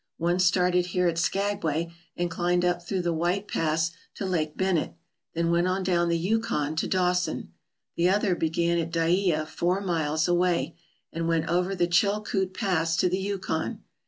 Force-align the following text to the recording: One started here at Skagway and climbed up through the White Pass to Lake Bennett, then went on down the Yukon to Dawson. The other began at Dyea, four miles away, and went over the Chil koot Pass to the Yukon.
One 0.17 0.39
started 0.39 0.87
here 0.87 1.07
at 1.07 1.19
Skagway 1.19 1.93
and 2.17 2.31
climbed 2.31 2.65
up 2.65 2.81
through 2.81 3.03
the 3.03 3.13
White 3.13 3.47
Pass 3.47 3.91
to 4.15 4.25
Lake 4.25 4.57
Bennett, 4.57 4.95
then 5.35 5.51
went 5.51 5.67
on 5.67 5.83
down 5.83 6.09
the 6.09 6.17
Yukon 6.17 6.75
to 6.77 6.87
Dawson. 6.87 7.53
The 7.95 8.09
other 8.09 8.33
began 8.33 8.79
at 8.79 8.89
Dyea, 8.91 9.45
four 9.45 9.79
miles 9.79 10.27
away, 10.27 10.75
and 11.13 11.27
went 11.27 11.47
over 11.47 11.75
the 11.75 11.85
Chil 11.85 12.19
koot 12.23 12.51
Pass 12.51 12.97
to 12.97 13.09
the 13.09 13.19
Yukon. 13.19 13.83